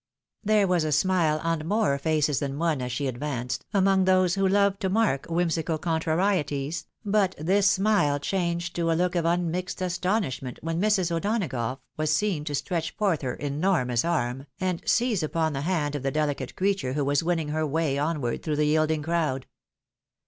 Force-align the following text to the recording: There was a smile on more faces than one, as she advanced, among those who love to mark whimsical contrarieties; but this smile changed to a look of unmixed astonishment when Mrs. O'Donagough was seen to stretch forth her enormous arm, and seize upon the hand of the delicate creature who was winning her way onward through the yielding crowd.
There 0.43 0.65
was 0.65 0.83
a 0.83 0.91
smile 0.91 1.39
on 1.43 1.67
more 1.67 1.95
faces 1.99 2.39
than 2.39 2.57
one, 2.57 2.81
as 2.81 2.91
she 2.91 3.05
advanced, 3.05 3.65
among 3.71 4.05
those 4.05 4.33
who 4.33 4.47
love 4.47 4.79
to 4.79 4.89
mark 4.89 5.27
whimsical 5.27 5.77
contrarieties; 5.77 6.87
but 7.05 7.35
this 7.37 7.69
smile 7.69 8.17
changed 8.17 8.75
to 8.77 8.91
a 8.91 8.97
look 8.97 9.13
of 9.13 9.25
unmixed 9.25 9.79
astonishment 9.79 10.57
when 10.63 10.81
Mrs. 10.81 11.11
O'Donagough 11.15 11.81
was 11.97 12.11
seen 12.11 12.43
to 12.45 12.55
stretch 12.55 12.95
forth 12.95 13.21
her 13.21 13.35
enormous 13.35 14.03
arm, 14.03 14.47
and 14.59 14.81
seize 14.89 15.21
upon 15.21 15.53
the 15.53 15.61
hand 15.61 15.93
of 15.93 16.01
the 16.01 16.09
delicate 16.09 16.55
creature 16.55 16.93
who 16.93 17.05
was 17.05 17.21
winning 17.21 17.49
her 17.49 17.67
way 17.67 17.99
onward 17.99 18.41
through 18.41 18.55
the 18.55 18.65
yielding 18.65 19.03
crowd. 19.03 19.45